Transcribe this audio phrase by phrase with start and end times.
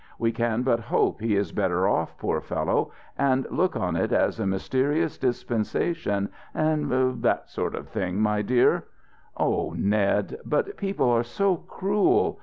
[0.17, 4.39] We can but hope he is better off, poor fellow, and look on it as
[4.39, 8.85] a mysterious dispensation and that sort of thing, my dear"
[9.37, 12.39] "Oh, Ned, but people are so cruel!